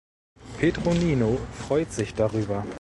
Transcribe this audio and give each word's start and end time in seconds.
Petronio 0.57 1.37
freut 1.53 1.91
sich 1.91 2.15
darüber. 2.15 2.65